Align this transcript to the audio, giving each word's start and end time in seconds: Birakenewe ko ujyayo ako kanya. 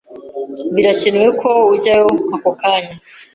Birakenewe 0.75 1.29
ko 1.41 1.49
ujyayo 1.73 2.09
ako 2.35 2.49
kanya. 2.59 2.95